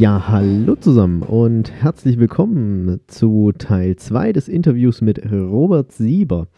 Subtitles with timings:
[0.00, 6.48] Ja, hallo zusammen und herzlich willkommen zu Teil 2 des Interviews mit Robert Sieber.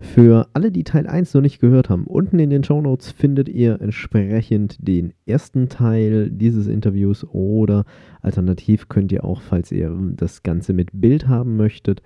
[0.00, 3.48] Für alle, die Teil 1 noch nicht gehört haben, unten in den Show Notes findet
[3.48, 7.84] ihr entsprechend den ersten Teil dieses Interviews oder
[8.20, 12.02] alternativ könnt ihr auch, falls ihr das Ganze mit Bild haben möchtet,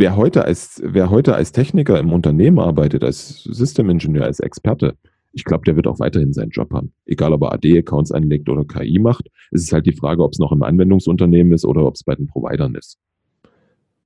[0.00, 4.96] Wer heute als, wer heute als Techniker im Unternehmen arbeitet, als Systemingenieur, als Experte,
[5.32, 6.92] ich glaube, der wird auch weiterhin seinen Job haben.
[7.04, 9.28] Egal, ob er AD-Accounts anlegt oder KI macht.
[9.52, 12.14] Es ist halt die Frage, ob es noch im Anwendungsunternehmen ist oder ob es bei
[12.14, 12.98] den Providern ist.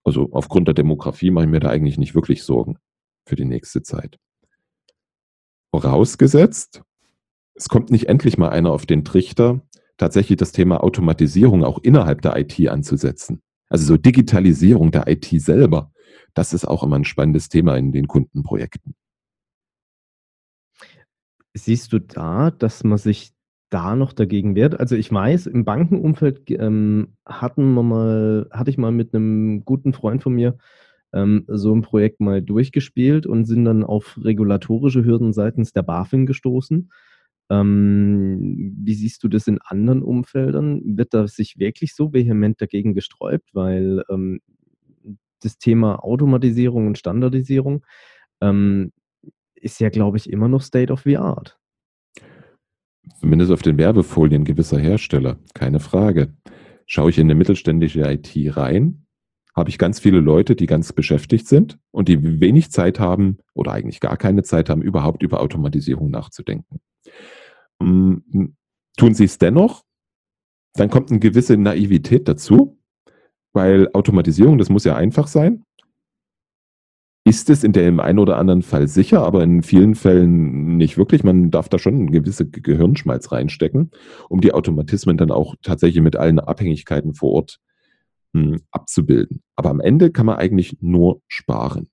[0.03, 2.77] Also aufgrund der Demografie mache ich mir da eigentlich nicht wirklich Sorgen
[3.25, 4.19] für die nächste Zeit.
[5.70, 6.83] Vorausgesetzt,
[7.55, 9.62] es kommt nicht endlich mal einer auf den Trichter,
[9.97, 13.41] tatsächlich das Thema Automatisierung auch innerhalb der IT anzusetzen.
[13.69, 15.91] Also so Digitalisierung der IT selber,
[16.34, 18.94] das ist auch immer ein spannendes Thema in den Kundenprojekten.
[21.54, 23.32] Siehst du da, dass man sich
[23.70, 24.78] da noch dagegen wehrt?
[24.78, 29.92] Also ich weiß, im Bankenumfeld ähm, hatten wir mal, hatte ich mal mit einem guten
[29.92, 30.58] Freund von mir
[31.12, 36.26] ähm, so ein Projekt mal durchgespielt und sind dann auf regulatorische Hürden seitens der BaFin
[36.26, 36.91] gestoßen.
[37.50, 40.81] Ähm, wie siehst du das in anderen Umfeldern?
[40.84, 43.50] Wird da sich wirklich so vehement dagegen gesträubt?
[43.53, 44.41] Weil ähm,
[45.41, 47.84] das Thema Automatisierung und Standardisierung
[48.41, 48.93] ähm,
[49.55, 51.59] ist ja, glaube ich, immer noch State of the Art.
[53.21, 56.34] Zumindest auf den Werbefolien gewisser Hersteller, keine Frage.
[56.87, 59.06] Schaue ich in eine mittelständische IT rein,
[59.55, 63.72] habe ich ganz viele Leute, die ganz beschäftigt sind und die wenig Zeit haben oder
[63.72, 66.81] eigentlich gar keine Zeit haben, überhaupt über Automatisierung nachzudenken.
[67.81, 68.56] Ähm,
[68.97, 69.84] tun sie es dennoch,
[70.75, 72.78] dann kommt eine gewisse Naivität dazu,
[73.53, 75.64] weil Automatisierung, das muss ja einfach sein.
[77.26, 81.25] Ist es in dem einen oder anderen Fall sicher, aber in vielen Fällen nicht wirklich.
[81.25, 83.93] Man darf da schon einen gewissen Gehirnschmalz reinstecken,
[84.28, 87.60] um die Automatismen dann auch tatsächlich mit allen Abhängigkeiten vor Ort
[88.34, 89.43] hm, abzubilden.
[89.56, 91.88] Aber am Ende kann man eigentlich nur sparen.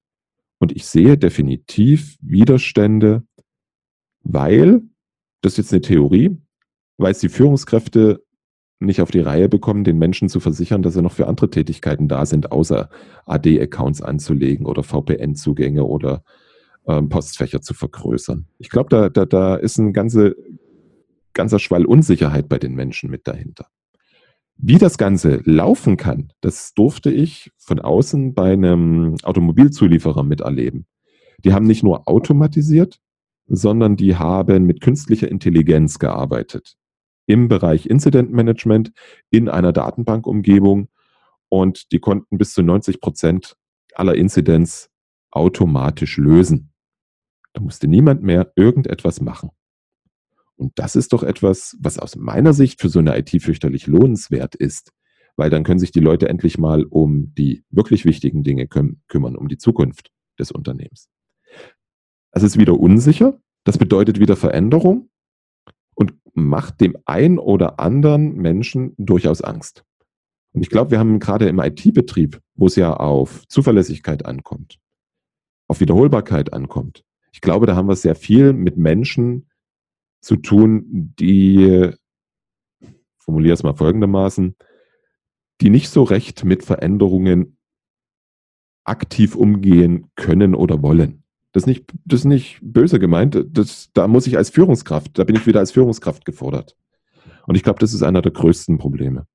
[0.60, 3.24] Und ich sehe definitiv Widerstände,
[4.24, 4.82] weil
[5.42, 6.38] das ist jetzt eine Theorie,
[6.98, 8.24] weil es die Führungskräfte
[8.80, 12.08] nicht auf die Reihe bekommen, den Menschen zu versichern, dass sie noch für andere Tätigkeiten
[12.08, 12.90] da sind, außer
[13.26, 16.24] AD-Accounts anzulegen oder VPN-Zugänge oder
[16.88, 18.48] ähm, Postfächer zu vergrößern.
[18.58, 20.36] Ich glaube, da, da, da ist ein ganze,
[21.34, 23.68] ganzer Schwall Unsicherheit bei den Menschen mit dahinter.
[24.58, 30.86] Wie das Ganze laufen kann, das durfte ich von außen bei einem Automobilzulieferer miterleben.
[31.44, 33.00] Die haben nicht nur automatisiert,
[33.54, 36.78] sondern die haben mit künstlicher Intelligenz gearbeitet
[37.26, 38.94] im Bereich Incident Management
[39.30, 40.88] in einer Datenbankumgebung
[41.50, 43.58] und die konnten bis zu 90 Prozent
[43.94, 44.90] aller Incidents
[45.32, 46.72] automatisch lösen.
[47.52, 49.50] Da musste niemand mehr irgendetwas machen.
[50.56, 54.56] Und das ist doch etwas, was aus meiner Sicht für so eine IT fürchterlich lohnenswert
[54.56, 54.94] ist,
[55.36, 59.50] weil dann können sich die Leute endlich mal um die wirklich wichtigen Dinge kümmern, um
[59.50, 61.10] die Zukunft des Unternehmens.
[62.32, 65.10] Es ist wieder unsicher, das bedeutet wieder Veränderung
[65.94, 69.84] und macht dem einen oder anderen Menschen durchaus Angst.
[70.54, 74.80] Und ich glaube, wir haben gerade im IT-Betrieb, wo es ja auf Zuverlässigkeit ankommt,
[75.68, 79.50] auf Wiederholbarkeit ankommt, ich glaube, da haben wir sehr viel mit Menschen
[80.22, 81.92] zu tun, die,
[83.18, 84.56] formuliere es mal folgendermaßen,
[85.62, 87.58] die nicht so recht mit Veränderungen
[88.84, 91.21] aktiv umgehen können oder wollen.
[91.52, 93.46] Das ist nicht, das ist nicht böse gemeint.
[93.52, 96.76] Das, da muss ich als Führungskraft, da bin ich wieder als Führungskraft gefordert.
[97.46, 99.26] Und ich glaube, das ist einer der größten Probleme.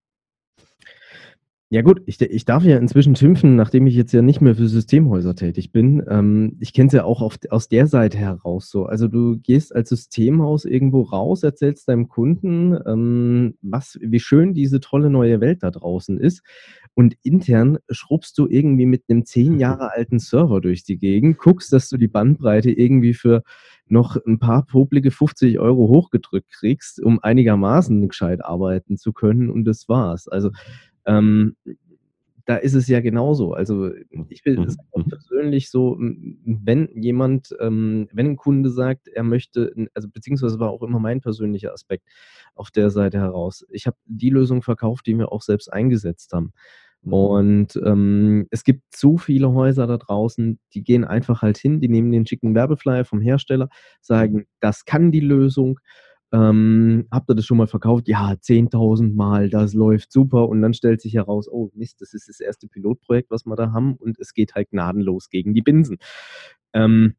[1.68, 4.68] Ja gut, ich, ich darf ja inzwischen schimpfen, nachdem ich jetzt ja nicht mehr für
[4.68, 6.00] Systemhäuser tätig bin.
[6.08, 8.84] Ähm, ich kenne es ja auch auf, aus der Seite heraus so.
[8.86, 14.78] Also du gehst als Systemhaus irgendwo raus, erzählst deinem Kunden, ähm, was, wie schön diese
[14.78, 16.42] tolle neue Welt da draußen ist.
[16.94, 21.72] Und intern schrubbst du irgendwie mit einem zehn Jahre alten Server durch die Gegend, guckst,
[21.72, 23.42] dass du die Bandbreite irgendwie für
[23.88, 29.50] noch ein paar publige 50 Euro hochgedrückt kriegst, um einigermaßen gescheit arbeiten zu können.
[29.50, 30.28] Und das war's.
[30.28, 30.50] Also
[31.06, 31.56] ähm,
[32.46, 33.54] da ist es ja genauso.
[33.54, 33.90] Also
[34.28, 35.02] ich will es mhm.
[35.02, 35.08] mhm.
[35.08, 40.82] persönlich so, wenn jemand, ähm, wenn ein Kunde sagt, er möchte, also beziehungsweise war auch
[40.82, 42.08] immer mein persönlicher Aspekt
[42.54, 43.66] auf der Seite heraus.
[43.70, 46.52] Ich habe die Lösung verkauft, die wir auch selbst eingesetzt haben.
[47.02, 47.12] Mhm.
[47.12, 51.88] Und ähm, es gibt zu viele Häuser da draußen, die gehen einfach halt hin, die
[51.88, 53.68] nehmen den schicken Werbeflyer vom Hersteller,
[54.00, 55.80] sagen, das kann die Lösung
[56.32, 58.08] ähm, habt ihr das schon mal verkauft?
[58.08, 60.48] Ja, 10.000 Mal, das läuft super.
[60.48, 63.72] Und dann stellt sich heraus, oh Mist, das ist das erste Pilotprojekt, was wir da
[63.72, 65.98] haben und es geht halt gnadenlos gegen die Binsen.
[66.72, 67.14] Ähm,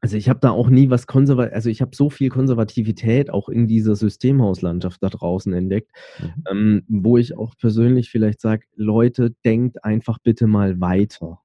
[0.00, 3.48] also ich habe da auch nie was konservativ, also ich habe so viel Konservativität auch
[3.48, 5.90] in dieser Systemhauslandschaft da draußen entdeckt,
[6.20, 6.44] mhm.
[6.50, 11.40] ähm, wo ich auch persönlich vielleicht sage, Leute, denkt einfach bitte mal weiter.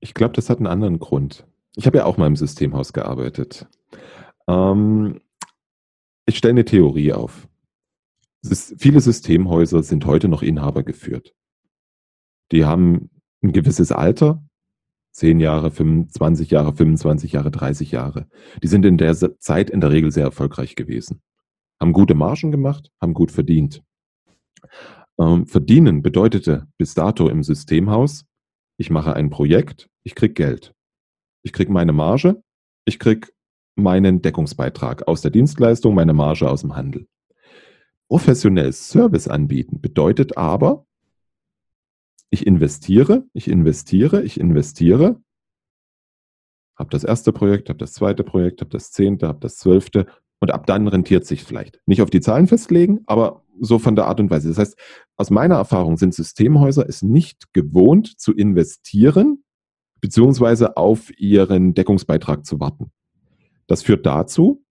[0.00, 1.46] Ich glaube, das hat einen anderen Grund.
[1.74, 3.66] Ich habe ja auch mal im Systemhaus gearbeitet.
[4.48, 5.20] Ähm,
[6.26, 7.48] ich stelle eine Theorie auf.
[8.78, 11.34] viele Systemhäuser sind heute noch Inhaber geführt.
[12.52, 13.10] Die haben
[13.42, 14.44] ein gewisses Alter,
[15.12, 18.28] 10 Jahre, 25 Jahre, 25 Jahre, 30 Jahre.
[18.62, 21.22] Die sind in der Zeit in der Regel sehr erfolgreich gewesen.
[21.80, 23.82] Haben gute Margen gemacht, haben gut verdient.
[25.18, 28.26] Ähm, verdienen bedeutete bis dato im Systemhaus,
[28.76, 30.74] ich mache ein Projekt, ich kriege Geld.
[31.42, 32.42] Ich kriege meine Marge,
[32.84, 33.28] ich kriege
[33.76, 37.06] meinen Deckungsbeitrag aus der Dienstleistung, meine Marge aus dem Handel.
[38.08, 40.86] Professionell Service anbieten bedeutet aber,
[42.30, 45.20] ich investiere, ich investiere, ich investiere,
[46.76, 50.06] habe das erste Projekt, habe das zweite Projekt, habe das zehnte, habe das zwölfte
[50.40, 51.80] und ab dann rentiert sich vielleicht.
[51.86, 54.48] Nicht auf die Zahlen festlegen, aber so von der Art und Weise.
[54.48, 54.78] Das heißt,
[55.16, 59.44] aus meiner Erfahrung sind Systemhäuser es nicht gewohnt zu investieren,
[60.00, 62.92] beziehungsweise auf ihren Deckungsbeitrag zu warten.
[63.66, 64.64] Das führt dazu,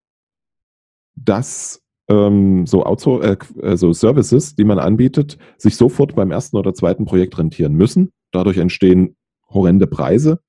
[1.16, 6.58] dass ähm, so, Outsour äh, äh, so Services, die man anbietet, sich sofort beim ersten
[6.58, 8.12] oder zweiten Projekt rentieren müssen.
[8.32, 9.16] Dadurch entstehen
[9.50, 10.40] horrende Preise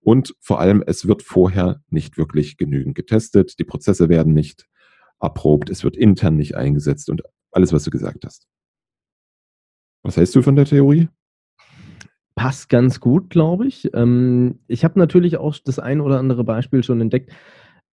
[0.00, 4.66] und vor allem, es wird vorher nicht wirklich genügend getestet, die Prozesse werden nicht
[5.20, 7.22] erprobt, es wird intern nicht eingesetzt und
[7.52, 8.46] alles, was du gesagt hast.
[10.02, 11.08] Was hältst du von der Theorie?
[12.34, 13.94] Passt ganz gut, glaube ich.
[13.94, 17.32] Ähm, ich habe natürlich auch das ein oder andere Beispiel schon entdeckt,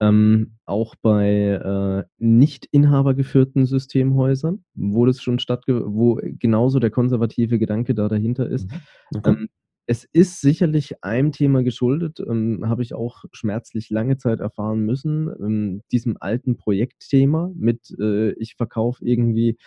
[0.02, 7.60] ähm, auch bei äh, nicht inhabergeführten Systemhäusern, wo das schon stattge wo genauso der konservative
[7.60, 8.70] Gedanke da dahinter ist.
[8.70, 8.78] Mhm.
[9.16, 9.30] Okay.
[9.30, 9.50] Ähm,
[9.86, 15.30] es ist sicherlich einem Thema geschuldet, ähm, habe ich auch schmerzlich lange Zeit erfahren müssen,
[15.40, 19.58] ähm, diesem alten Projektthema mit, äh, ich verkaufe irgendwie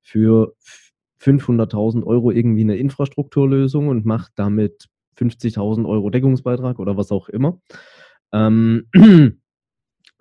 [0.00, 0.54] für
[1.18, 7.60] 500.000 Euro irgendwie eine Infrastrukturlösung und mache damit 50.000 Euro Deckungsbeitrag oder was auch immer.
[8.32, 8.88] Ähm,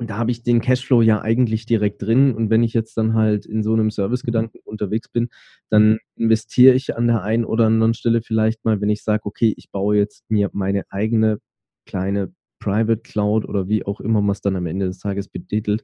[0.09, 2.33] da habe ich den Cashflow ja eigentlich direkt drin.
[2.33, 5.29] Und wenn ich jetzt dann halt in so einem Servicegedanken unterwegs bin,
[5.69, 9.53] dann investiere ich an der einen oder anderen Stelle vielleicht mal, wenn ich sage, okay,
[9.55, 11.39] ich baue jetzt mir meine eigene
[11.85, 15.83] kleine Private Cloud oder wie auch immer man es dann am Ende des Tages betitelt,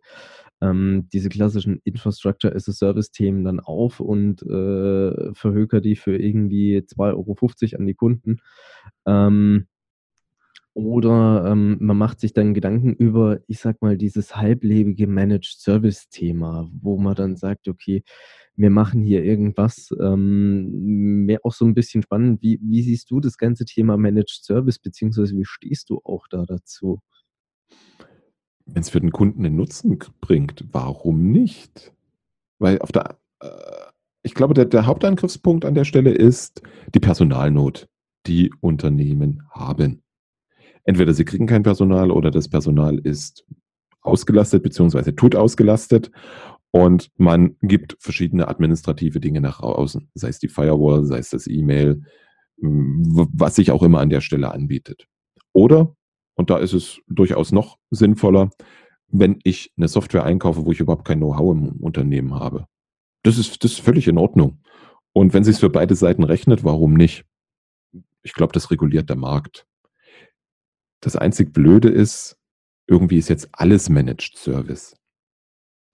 [0.62, 6.78] ähm, diese klassischen Infrastructure as a Service-Themen dann auf und äh, verhöker die für irgendwie
[6.78, 8.38] 2,50 Euro an die Kunden.
[9.06, 9.68] Ähm,
[10.78, 16.70] oder ähm, man macht sich dann Gedanken über, ich sag mal, dieses halblebige Managed Service-Thema,
[16.72, 18.04] wo man dann sagt, okay,
[18.56, 19.90] wir machen hier irgendwas.
[20.00, 22.44] Ähm, auch so ein bisschen spannend.
[22.44, 26.46] Wie, wie siehst du das ganze Thema Managed Service, beziehungsweise wie stehst du auch da
[26.46, 27.00] dazu?
[28.68, 31.92] Wenn es für den Kunden einen Nutzen bringt, warum nicht?
[32.60, 33.48] Weil auf der, äh,
[34.22, 36.62] ich glaube, der, der Hauptangriffspunkt an der Stelle ist
[36.94, 37.88] die Personalnot,
[38.28, 40.04] die Unternehmen haben
[40.88, 43.46] entweder sie kriegen kein Personal oder das Personal ist
[44.02, 45.12] ausgelastet bzw.
[45.12, 46.10] tut ausgelastet
[46.72, 51.46] und man gibt verschiedene administrative Dinge nach außen, sei es die Firewall, sei es das
[51.48, 52.02] E-Mail,
[52.58, 55.08] was sich auch immer an der Stelle anbietet.
[55.54, 55.94] Oder,
[56.36, 58.50] und da ist es durchaus noch sinnvoller,
[59.10, 62.66] wenn ich eine Software einkaufe, wo ich überhaupt kein Know-how im Unternehmen habe.
[63.24, 64.60] Das ist, das ist völlig in Ordnung.
[65.14, 67.26] Und wenn sich für beide Seiten rechnet, warum nicht?
[68.24, 69.66] Ich glaube, das reguliert der Markt.
[71.02, 72.38] Das einzig Blöde ist,
[72.88, 74.96] irgendwie ist jetzt alles Managed Service.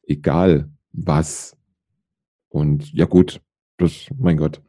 [0.03, 1.57] Egal was
[2.49, 3.41] Und ja gut,
[3.77, 4.61] das, mein Gott.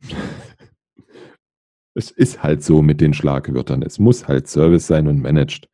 [1.94, 3.82] es ist halt so mit den Schlagwörtern.
[3.82, 5.68] Es muss halt Service sein und managed.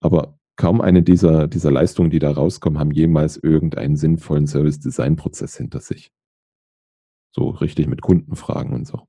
[0.00, 5.80] Aber kaum eine dieser, dieser Leistungen, die da rauskommen, haben jemals irgendeinen sinnvollen Service-Design-Prozess hinter
[5.80, 6.10] sich.
[7.30, 9.06] So richtig mit Kundenfragen und so.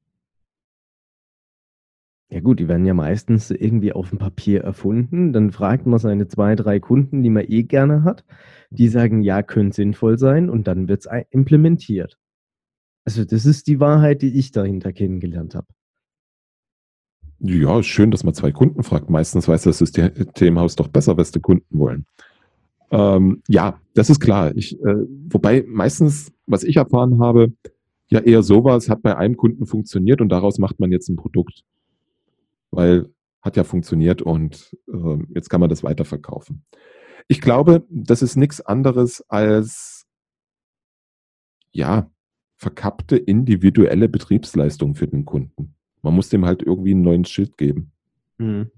[2.31, 5.33] Ja gut, die werden ja meistens irgendwie auf dem Papier erfunden.
[5.33, 8.23] Dann fragt man seine zwei, drei Kunden, die man eh gerne hat.
[8.69, 12.19] Die sagen, ja, könnte sinnvoll sein und dann wird es implementiert.
[13.03, 15.65] Also das ist die Wahrheit, die ich dahinter kennengelernt habe.
[17.39, 19.09] Ja, ist schön, dass man zwei Kunden fragt.
[19.09, 22.05] Meistens weiß das Systemhaus doch besser, was die Kunden wollen.
[22.91, 24.55] Ähm, ja, das ist klar.
[24.55, 27.53] Ich, äh, wobei meistens, was ich erfahren habe,
[28.09, 31.63] ja eher sowas hat bei einem Kunden funktioniert und daraus macht man jetzt ein Produkt.
[32.71, 33.09] Weil
[33.41, 36.65] hat ja funktioniert und äh, jetzt kann man das weiterverkaufen.
[37.27, 40.05] Ich glaube, das ist nichts anderes als
[41.71, 42.09] ja,
[42.57, 45.75] verkappte individuelle Betriebsleistung für den Kunden.
[46.01, 47.91] Man muss dem halt irgendwie einen neuen Schild geben.
[48.37, 48.71] Mhm.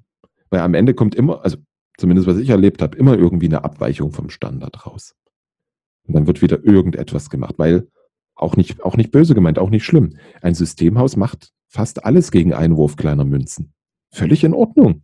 [0.50, 1.58] Weil am Ende kommt immer, also
[1.98, 5.16] zumindest was ich erlebt habe, immer irgendwie eine Abweichung vom Standard raus.
[6.08, 7.88] Und dann wird wieder irgendetwas gemacht, weil
[8.36, 10.18] auch nicht, auch nicht böse gemeint, auch nicht schlimm.
[10.42, 13.74] Ein Systemhaus macht fast alles gegen Einwurf kleiner Münzen.
[14.12, 15.04] Völlig in Ordnung.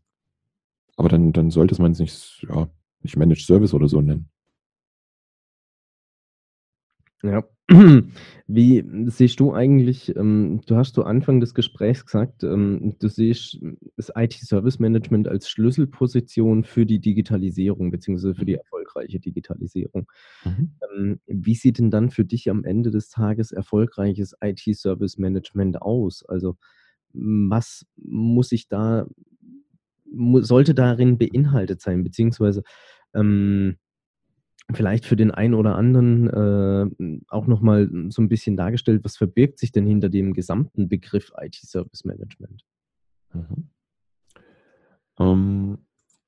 [0.97, 2.67] Aber dann, dann sollte man es nicht, ja,
[3.01, 4.29] nicht Managed Service oder so nennen.
[7.23, 7.43] Ja.
[8.47, 13.59] Wie siehst du eigentlich, ähm, du hast zu Anfang des Gesprächs gesagt, ähm, du siehst
[13.97, 18.59] das IT-Service-Management als Schlüsselposition für die Digitalisierung beziehungsweise für die mhm.
[18.59, 20.09] erfolgreiche Digitalisierung.
[20.45, 20.71] Mhm.
[20.95, 26.23] Ähm, wie sieht denn dann für dich am Ende des Tages erfolgreiches IT-Service-Management aus?
[26.25, 26.55] Also
[27.17, 29.07] was muss ich da,
[30.41, 32.63] sollte darin beinhaltet sein, beziehungsweise
[33.13, 33.77] ähm,
[34.74, 39.59] vielleicht für den einen oder anderen äh, auch nochmal so ein bisschen dargestellt, was verbirgt
[39.59, 42.63] sich denn hinter dem gesamten Begriff IT-Service Management?
[43.33, 43.69] Mhm.
[45.19, 45.77] Ähm,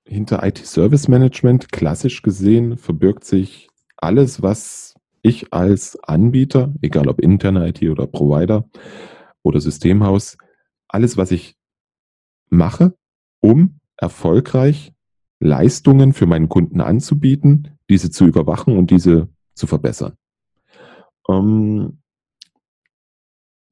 [0.06, 3.68] hinter IT-Service Management, klassisch gesehen, verbirgt sich
[3.98, 8.70] alles, was ich als Anbieter, egal ob interne IT oder Provider
[9.44, 10.38] oder Systemhaus,
[10.90, 11.56] alles, was ich
[12.50, 12.94] mache,
[13.40, 14.94] um erfolgreich
[15.40, 20.14] Leistungen für meinen Kunden anzubieten, diese zu überwachen und diese zu verbessern.
[21.30, 22.02] Ähm,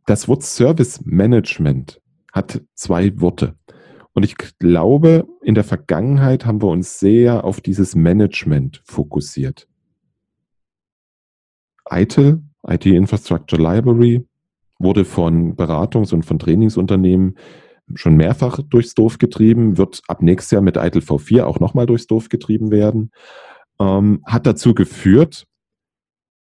[0.06, 3.58] das Wort Service Management hat zwei Worte.
[4.14, 9.68] Und ich glaube, in der Vergangenheit haben wir uns sehr auf dieses Management fokussiert.
[11.90, 14.26] ITIL, IT Infrastructure Library,
[14.80, 17.38] wurde von Beratungs- und von Trainingsunternehmen
[17.96, 22.08] schon mehrfach durchs Dorf getrieben, wird ab nächstes Jahr mit ITIL V4 auch nochmal durchs
[22.08, 23.12] Dorf getrieben werden,
[23.80, 25.46] ähm, hat dazu geführt,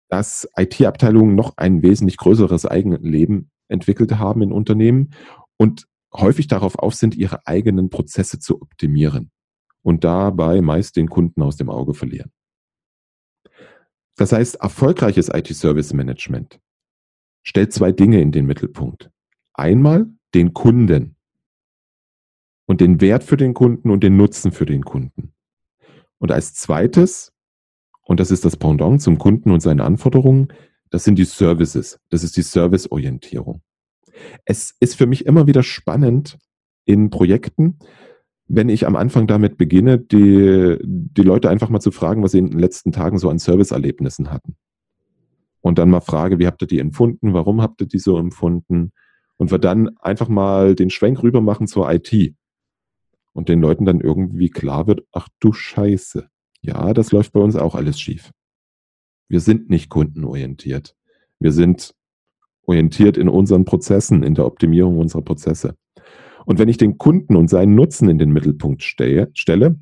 [0.09, 5.11] dass IT-Abteilungen noch ein wesentlich größeres Eigenleben entwickelt haben in Unternehmen
[5.57, 9.31] und häufig darauf auf sind, ihre eigenen Prozesse zu optimieren
[9.81, 12.31] und dabei meist den Kunden aus dem Auge verlieren.
[14.17, 16.59] Das heißt, erfolgreiches IT-Service-Management
[17.45, 19.09] stellt zwei Dinge in den Mittelpunkt.
[19.53, 21.15] Einmal den Kunden
[22.65, 25.33] und den Wert für den Kunden und den Nutzen für den Kunden.
[26.17, 27.31] Und als zweites,
[28.03, 30.49] und das ist das Pendant zum Kunden und seinen Anforderungen,
[30.89, 31.99] das sind die Services.
[32.09, 33.61] Das ist die Serviceorientierung.
[34.45, 36.37] Es ist für mich immer wieder spannend
[36.85, 37.79] in Projekten,
[38.47, 42.39] wenn ich am Anfang damit beginne, die, die Leute einfach mal zu fragen, was sie
[42.39, 44.55] in den letzten Tagen so an Serviceerlebnissen hatten.
[45.65, 47.33] Und dann mal frage, wie habt ihr die empfunden?
[47.33, 48.91] Warum habt ihr die so empfunden?
[49.35, 52.35] Und wir dann einfach mal den Schwenk rüber machen zur IT
[53.33, 56.29] und den Leuten dann irgendwie klar wird, ach du Scheiße,
[56.61, 58.29] ja, das läuft bei uns auch alles schief.
[59.27, 60.95] Wir sind nicht kundenorientiert.
[61.39, 61.95] Wir sind
[62.67, 65.75] orientiert in unseren Prozessen, in der Optimierung unserer Prozesse.
[66.45, 69.79] Und wenn ich den Kunden und seinen Nutzen in den Mittelpunkt stelle, stelle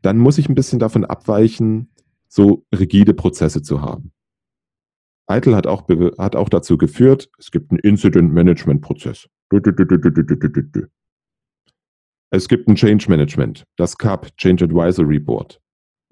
[0.00, 1.90] dann muss ich ein bisschen davon abweichen,
[2.26, 4.12] so rigide Prozesse zu haben.
[5.30, 9.28] Eitel hat auch, hat auch dazu geführt, es gibt einen Incident Management Prozess.
[12.32, 15.60] Es gibt ein Change Management, das CAP, Change Advisory Board.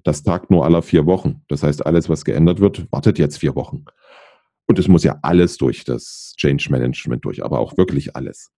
[0.05, 1.43] Das tagt nur alle vier Wochen.
[1.49, 3.85] Das heißt, alles, was geändert wird, wartet jetzt vier Wochen.
[4.67, 8.51] Und es muss ja alles durch das Change Management durch, aber auch wirklich alles.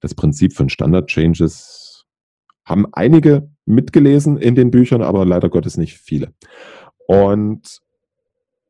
[0.00, 2.04] Das Prinzip von Standard Changes
[2.64, 6.32] haben einige mitgelesen in den Büchern, aber leider Gottes nicht viele.
[7.06, 7.80] Und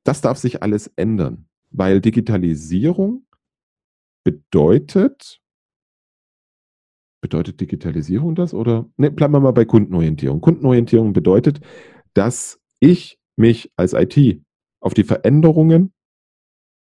[0.04, 3.26] das darf sich alles ändern, weil Digitalisierung
[4.24, 5.42] bedeutet,
[7.22, 8.90] Bedeutet Digitalisierung das oder?
[8.96, 10.40] Ne, bleiben wir mal bei Kundenorientierung.
[10.40, 11.60] Kundenorientierung bedeutet,
[12.14, 14.42] dass ich mich als IT
[14.80, 15.92] auf die Veränderungen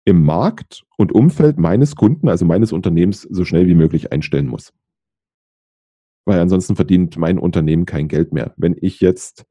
[0.04, 4.72] im Markt und Umfeld meines Kunden, also meines Unternehmens, so schnell wie möglich einstellen muss.
[6.26, 8.54] Weil ansonsten verdient mein Unternehmen kein Geld mehr.
[8.56, 9.46] Wenn ich jetzt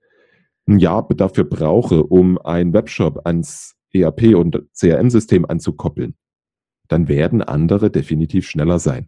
[0.68, 6.16] ein Jahr dafür brauche, um einen Webshop ans ERP und CRM-System anzukoppeln,
[6.88, 9.08] dann werden andere definitiv schneller sein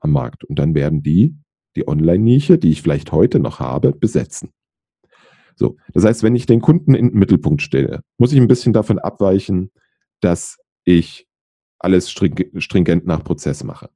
[0.00, 0.44] am Markt.
[0.44, 1.36] Und dann werden die,
[1.76, 4.50] die Online-Nische, die ich vielleicht heute noch habe, besetzen.
[5.54, 8.72] So, das heißt, wenn ich den Kunden in den Mittelpunkt stelle, muss ich ein bisschen
[8.72, 9.70] davon abweichen,
[10.20, 11.26] dass ich
[11.78, 13.90] alles stringent nach Prozess mache.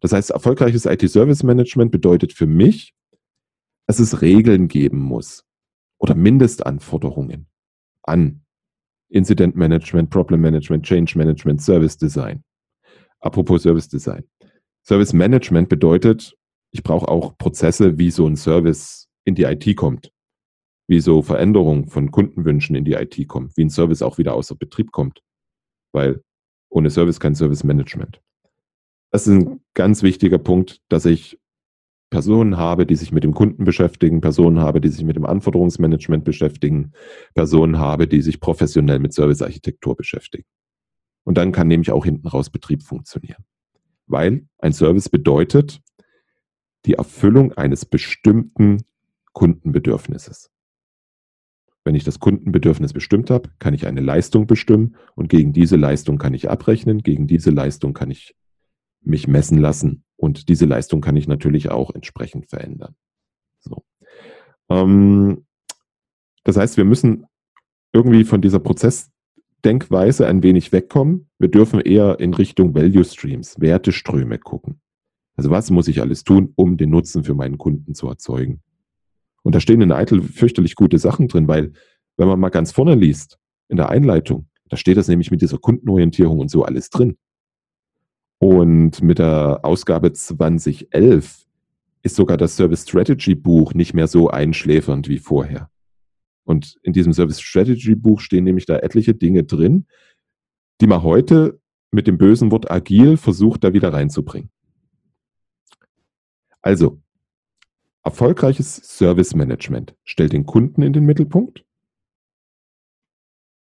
[0.00, 2.94] Das heißt, erfolgreiches IT-Service-Management bedeutet für mich,
[3.86, 5.45] dass es Regeln geben muss
[6.06, 7.48] oder Mindestanforderungen
[8.04, 8.42] an
[9.08, 12.44] Incident Management, Problem Management, Change Management, Service Design.
[13.20, 14.24] Apropos Service Design.
[14.84, 16.36] Service Management bedeutet,
[16.70, 20.12] ich brauche auch Prozesse, wie so ein Service in die IT kommt,
[20.86, 24.54] wie so Veränderungen von Kundenwünschen in die IT kommt, wie ein Service auch wieder außer
[24.54, 25.22] Betrieb kommt,
[25.92, 26.22] weil
[26.68, 28.20] ohne Service kein Service Management.
[29.10, 31.40] Das ist ein ganz wichtiger Punkt, dass ich
[32.10, 36.24] Personen habe, die sich mit dem Kunden beschäftigen, Personen habe, die sich mit dem Anforderungsmanagement
[36.24, 36.92] beschäftigen,
[37.34, 40.46] Personen habe, die sich professionell mit Servicearchitektur beschäftigen.
[41.24, 43.44] Und dann kann nämlich auch hinten raus Betrieb funktionieren.
[44.06, 45.80] Weil ein Service bedeutet
[46.84, 48.84] die Erfüllung eines bestimmten
[49.32, 50.50] Kundenbedürfnisses.
[51.84, 56.18] Wenn ich das Kundenbedürfnis bestimmt habe, kann ich eine Leistung bestimmen und gegen diese Leistung
[56.18, 58.36] kann ich abrechnen, gegen diese Leistung kann ich
[59.00, 62.94] mich messen lassen und diese Leistung kann ich natürlich auch entsprechend verändern.
[63.60, 63.84] So.
[64.68, 65.46] Ähm,
[66.44, 67.26] das heißt, wir müssen
[67.92, 71.28] irgendwie von dieser Prozessdenkweise ein wenig wegkommen.
[71.38, 74.80] Wir dürfen eher in Richtung Value Streams, Werteströme gucken.
[75.36, 78.62] Also was muss ich alles tun, um den Nutzen für meinen Kunden zu erzeugen?
[79.42, 81.72] Und da stehen in Eitel fürchterlich gute Sachen drin, weil
[82.16, 85.58] wenn man mal ganz vorne liest, in der Einleitung, da steht das nämlich mit dieser
[85.58, 87.16] Kundenorientierung und so alles drin.
[88.38, 91.46] Und mit der Ausgabe 2011
[92.02, 95.70] ist sogar das Service Strategy Buch nicht mehr so einschläfernd wie vorher.
[96.44, 99.86] Und in diesem Service Strategy Buch stehen nämlich da etliche Dinge drin,
[100.80, 104.50] die man heute mit dem bösen Wort agil versucht, da wieder reinzubringen.
[106.62, 107.00] Also,
[108.04, 111.64] erfolgreiches Service Management stellt den Kunden in den Mittelpunkt,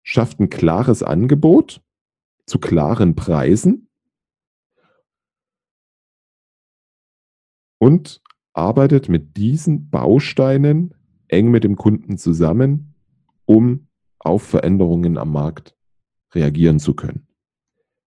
[0.03, 1.83] schafft ein klares Angebot
[2.47, 3.90] zu klaren Preisen
[7.81, 10.95] und arbeitet mit diesen Bausteinen
[11.29, 12.95] eng mit dem Kunden zusammen,
[13.47, 13.89] um
[14.19, 15.75] auf Veränderungen am Markt
[16.35, 17.27] reagieren zu können.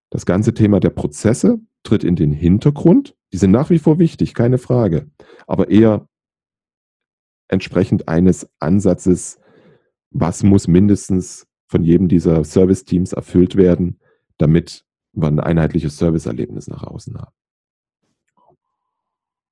[0.10, 3.16] Das ganze Thema der Prozesse tritt in den Hintergrund.
[3.34, 5.10] Die sind nach wie vor wichtig, keine Frage,
[5.48, 6.08] aber eher
[7.48, 9.40] entsprechend eines Ansatzes,
[10.12, 14.00] was muss mindestens von jedem dieser Service-Teams erfüllt werden,
[14.38, 17.34] damit wir ein einheitliches Serviceerlebnis nach außen haben.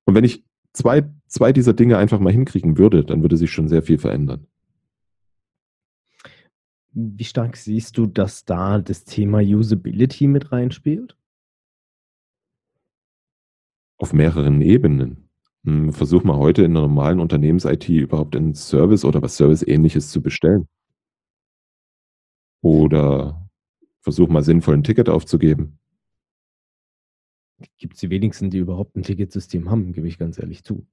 [0.04, 3.68] Und wenn ich zwei, zwei dieser Dinge einfach mal hinkriegen würde, dann würde sich schon
[3.68, 4.46] sehr viel verändern.
[6.94, 11.16] Wie stark siehst du, dass da das Thema Usability mit reinspielt?
[13.96, 15.28] Auf mehreren Ebenen.
[15.64, 20.20] Hm, versuch mal heute in einer normalen Unternehmens-IT überhaupt einen Service oder was Service-ähnliches zu
[20.20, 20.68] bestellen.
[22.60, 23.48] Oder
[24.00, 25.78] versuch mal sinnvoll ein Ticket aufzugeben
[27.78, 30.86] gibt es die wenigsten, die überhaupt ein Ticketsystem haben, gebe ich ganz ehrlich zu.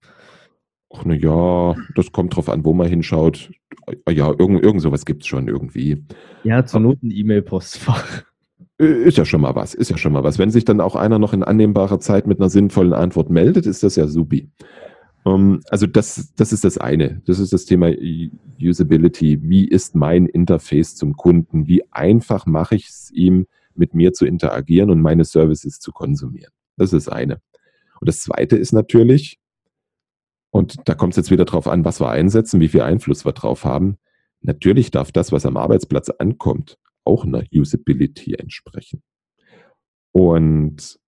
[0.91, 3.51] Ach na ja, das kommt drauf an, wo man hinschaut.
[4.09, 6.03] Ja, irgend, irgend sowas gibt es schon irgendwie.
[6.43, 8.23] Ja, zur Not ein E-Mail-Postfach.
[8.79, 10.39] Äh, ist ja schon mal was, ist ja schon mal was.
[10.39, 13.83] Wenn sich dann auch einer noch in annehmbarer Zeit mit einer sinnvollen Antwort meldet, ist
[13.83, 14.49] das ja supi.
[15.23, 17.21] Um, ähm, also das, das ist das eine.
[17.25, 17.91] Das ist das Thema
[18.59, 19.39] Usability.
[19.43, 21.67] Wie ist mein Interface zum Kunden?
[21.67, 26.51] Wie einfach mache ich es ihm, mit mir zu interagieren und meine Services zu konsumieren?
[26.79, 27.41] Das ist das eine.
[27.99, 29.39] Und das zweite ist natürlich,
[30.51, 33.33] und da kommt es jetzt wieder drauf an, was wir einsetzen, wie viel Einfluss wir
[33.33, 33.97] drauf haben.
[34.41, 39.03] Natürlich darf das, was am Arbeitsplatz ankommt, auch einer Usability entsprechen.
[40.11, 40.99] Und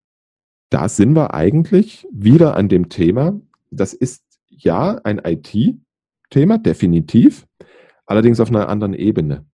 [0.70, 3.40] da sind wir eigentlich wieder an dem Thema,
[3.72, 7.48] das ist ja ein IT-Thema, definitiv,
[8.06, 9.46] allerdings auf einer anderen Ebene.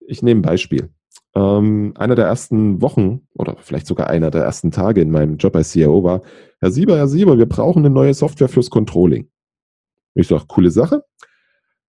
[0.00, 0.90] Ich nehme ein Beispiel
[1.34, 5.54] ähm, einer der ersten Wochen oder vielleicht sogar einer der ersten Tage in meinem Job
[5.56, 6.22] als CIO war,
[6.60, 9.30] Herr Sieber, Herr Sieber, wir brauchen eine neue Software fürs Controlling.
[10.14, 11.04] Ich sage, coole Sache.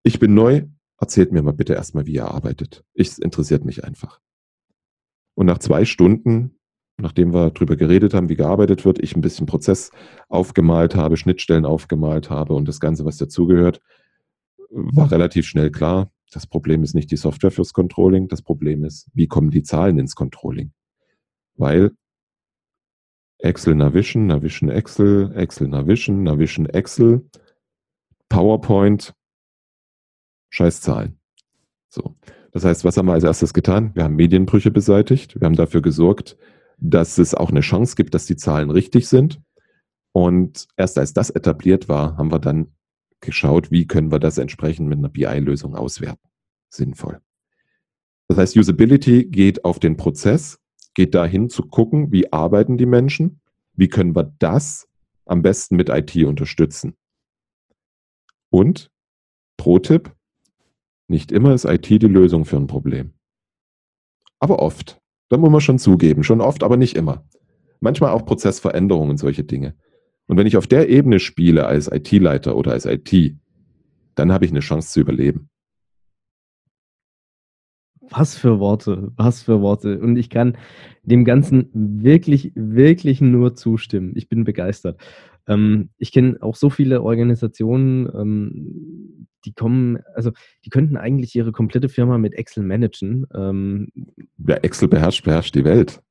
[0.04, 0.64] Ich bin neu,
[1.00, 2.84] erzählt mir mal bitte erstmal, wie ihr arbeitet.
[2.94, 4.20] Es interessiert mich einfach.
[5.36, 6.60] Und nach zwei Stunden,
[6.98, 9.90] nachdem wir darüber geredet haben, wie gearbeitet wird, ich ein bisschen Prozess
[10.28, 13.82] aufgemalt habe, Schnittstellen aufgemalt habe und das Ganze, was dazugehört,
[14.70, 19.10] war relativ schnell klar, Das Problem ist nicht die Software fürs Controlling, das Problem ist,
[19.14, 20.72] wie kommen die Zahlen ins Controlling?
[21.56, 21.92] Weil
[23.40, 27.30] Excel Navision, Navision Excel, Excel Navision, Navision Excel,
[28.28, 29.14] PowerPoint,
[30.52, 31.20] Scheißzahlen.
[31.90, 32.16] So.
[32.52, 33.92] Das heißt, was haben wir als erstes getan?
[33.94, 35.40] Wir haben Medienbrüche beseitigt.
[35.40, 36.38] Wir haben dafür gesorgt,
[36.78, 39.42] dass es auch eine Chance gibt, dass die Zahlen richtig sind.
[40.12, 42.74] Und erst als das etabliert war, haben wir dann
[43.22, 46.30] geschaut, wie können wir das entsprechend mit einer BI-Lösung auswerten.
[46.70, 47.20] Sinnvoll.
[48.28, 50.60] Das heißt, Usability geht auf den Prozess,
[50.94, 53.42] geht dahin zu gucken, wie arbeiten die Menschen,
[53.74, 54.88] wie können wir das
[55.26, 56.96] am besten mit IT unterstützen.
[58.50, 58.92] Und,
[59.58, 60.16] Pro-Tipp,
[61.08, 63.14] nicht immer ist IT die Lösung für ein Problem.
[64.40, 65.02] Aber oft.
[65.30, 66.24] Da muss man schon zugeben.
[66.24, 67.28] Schon oft, aber nicht immer.
[67.80, 69.76] Manchmal auch Prozessveränderungen und solche Dinge.
[70.30, 73.36] Und wenn ich auf der Ebene spiele als IT-Leiter oder als IT,
[74.14, 75.50] dann habe ich eine Chance zu überleben.
[78.12, 80.00] Was für Worte, was für Worte.
[80.00, 80.56] Und ich kann
[81.02, 84.14] dem Ganzen wirklich, wirklich nur zustimmen.
[84.16, 85.02] Ich bin begeistert.
[85.48, 90.32] Ähm, ich kenne auch so viele Organisationen, ähm, die kommen, also
[90.64, 93.26] die könnten eigentlich ihre komplette Firma mit Excel managen.
[93.34, 93.90] Ähm,
[94.48, 96.04] ja, Excel beherrscht, beherrscht die Welt.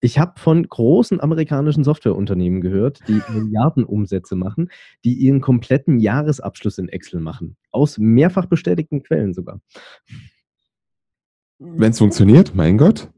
[0.00, 4.70] Ich habe von großen amerikanischen Softwareunternehmen gehört, die Milliardenumsätze machen,
[5.04, 7.56] die ihren kompletten Jahresabschluss in Excel machen.
[7.70, 9.60] Aus mehrfach bestätigten Quellen sogar.
[11.58, 13.08] Wenn es funktioniert, mein Gott.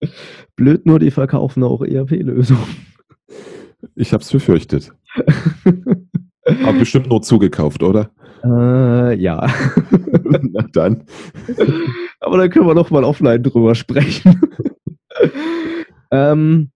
[0.56, 2.64] Blöd nur, die verkaufen auch ERP-Lösungen.
[3.94, 4.92] Ich habe es befürchtet.
[6.44, 8.10] Aber bestimmt nur zugekauft, oder?
[8.44, 9.44] Äh, ja.
[10.42, 11.04] Na dann.
[12.20, 14.40] Aber dann können wir noch mal offline drüber sprechen.
[16.10, 16.70] Ähm,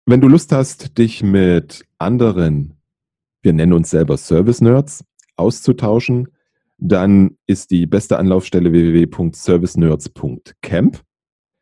[0.05, 2.73] wenn du Lust hast, dich mit anderen,
[3.41, 5.03] wir nennen uns selber Service Nerds,
[5.35, 6.27] auszutauschen,
[6.77, 11.01] dann ist die beste Anlaufstelle www.servicenerds.camp.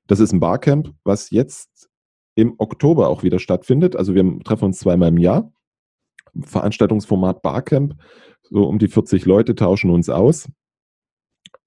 [0.08, 1.91] Das ist ein Barcamp, was jetzt
[2.36, 3.96] im Oktober auch wieder stattfindet.
[3.96, 5.52] Also wir treffen uns zweimal im Jahr.
[6.40, 7.96] Veranstaltungsformat Barcamp.
[8.44, 10.50] So um die 40 Leute tauschen uns aus.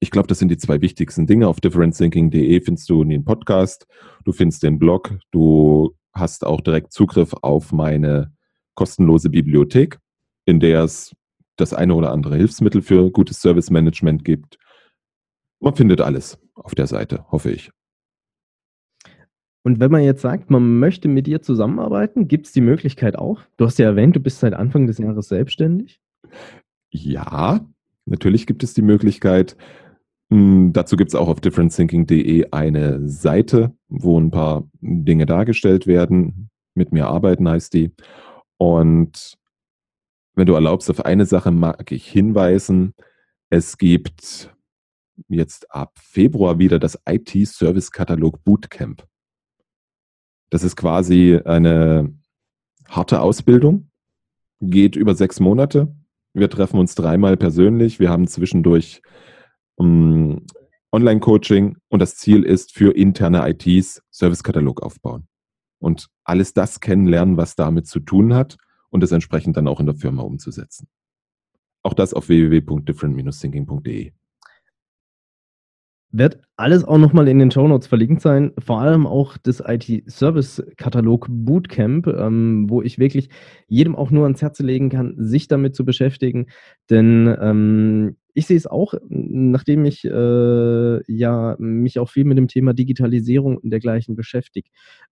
[0.00, 1.48] Ich glaube, das sind die zwei wichtigsten Dinge.
[1.48, 3.86] Auf differentthinking.de findest du den Podcast,
[4.24, 8.32] du findest den Blog, du hast auch direkt Zugriff auf meine
[8.74, 9.98] kostenlose Bibliothek,
[10.44, 11.14] in der es
[11.56, 14.58] das eine oder andere Hilfsmittel für gutes Service Management gibt.
[15.60, 17.70] Man findet alles auf der Seite, hoffe ich.
[19.64, 23.40] Und wenn man jetzt sagt, man möchte mit dir zusammenarbeiten, gibt es die Möglichkeit auch?
[23.56, 26.00] Du hast ja erwähnt, du bist seit Anfang des Jahres selbstständig.
[26.90, 27.66] Ja,
[28.04, 29.56] natürlich gibt es die Möglichkeit.
[30.30, 36.50] Hm, dazu gibt es auch auf differentthinking.de eine Seite, wo ein paar Dinge dargestellt werden.
[36.74, 37.90] Mit mir arbeiten heißt die.
[38.58, 39.38] Und
[40.34, 42.92] wenn du erlaubst, auf eine Sache mag ich hinweisen.
[43.48, 44.54] Es gibt
[45.28, 49.06] jetzt ab Februar wieder das IT-Service-Katalog Bootcamp.
[50.50, 52.12] Das ist quasi eine
[52.88, 53.90] harte Ausbildung,
[54.60, 55.94] geht über sechs Monate.
[56.32, 58.00] Wir treffen uns dreimal persönlich.
[58.00, 59.02] Wir haben zwischendurch
[59.76, 60.46] um, ähm,
[60.94, 65.26] Online-Coaching und das Ziel ist für interne ITs Servicekatalog aufbauen
[65.80, 68.56] und alles das kennenlernen, was damit zu tun hat
[68.90, 70.86] und es entsprechend dann auch in der Firma umzusetzen.
[71.82, 74.12] Auch das auf www.different-thinking.de
[76.16, 81.26] wird alles auch nochmal in den Show Notes verlinkt sein, vor allem auch das IT-Service-Katalog
[81.28, 83.30] Bootcamp, ähm, wo ich wirklich
[83.66, 86.46] jedem auch nur ans Herz legen kann, sich damit zu beschäftigen.
[86.88, 92.48] Denn ähm, ich sehe es auch, nachdem ich äh, ja mich auch viel mit dem
[92.48, 94.68] Thema Digitalisierung und dergleichen beschäftige.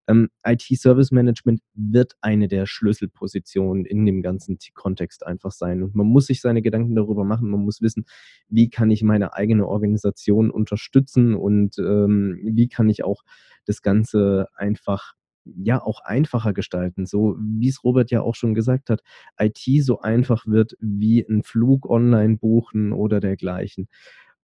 [0.08, 5.84] Ähm, IT-Service Management wird eine der Schlüsselpositionen in dem ganzen Kontext einfach sein.
[5.84, 7.48] Und man muss sich seine Gedanken darüber machen.
[7.48, 8.06] Man muss wissen,
[8.48, 13.22] wie kann ich meine eigene Organisation unterstützen und ähm, wie kann ich auch
[13.66, 17.06] das Ganze einfach ja auch einfacher gestalten.
[17.06, 19.02] So wie es Robert ja auch schon gesagt hat,
[19.38, 23.88] IT so einfach wird wie ein Flug online buchen oder dergleichen.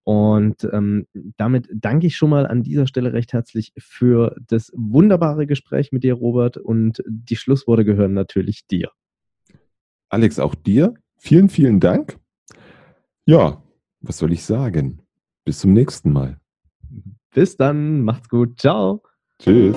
[0.04, 1.06] Und ähm,
[1.36, 6.02] damit danke ich schon mal an dieser Stelle recht herzlich für das wunderbare Gespräch mit
[6.02, 6.56] dir, Robert.
[6.56, 8.90] Und die Schlussworte gehören natürlich dir.
[10.08, 10.94] Alex, auch dir.
[11.18, 12.16] Vielen, vielen Dank.
[13.26, 13.62] Ja,
[14.00, 15.02] was soll ich sagen?
[15.44, 16.40] Bis zum nächsten Mal.
[17.34, 18.00] Bis dann.
[18.00, 18.58] Macht's gut.
[18.58, 19.02] Ciao.
[19.38, 19.76] Tschüss.